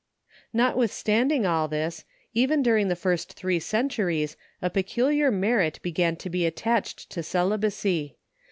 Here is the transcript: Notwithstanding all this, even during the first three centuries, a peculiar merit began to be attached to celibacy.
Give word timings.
Notwithstanding 0.51 1.45
all 1.45 1.67
this, 1.67 2.05
even 2.33 2.63
during 2.63 2.87
the 2.87 2.95
first 2.95 3.33
three 3.33 3.59
centuries, 3.59 4.35
a 4.59 4.71
peculiar 4.71 5.29
merit 5.29 5.79
began 5.83 6.15
to 6.15 6.29
be 6.31 6.43
attached 6.47 7.11
to 7.11 7.21
celibacy. 7.21 8.17